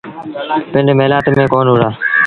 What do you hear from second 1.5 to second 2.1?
ڪون وهُڙآ